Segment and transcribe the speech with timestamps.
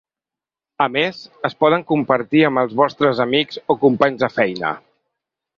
[0.85, 1.19] A més,
[1.49, 4.77] es poden compartir amb els vostres amics o companys de feina.